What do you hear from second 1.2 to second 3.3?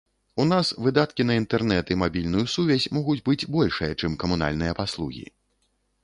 на інтэрнэт і мабільную сувязь могуць